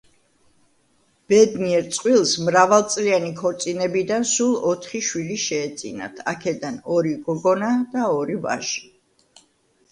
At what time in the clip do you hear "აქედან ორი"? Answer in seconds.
6.35-7.15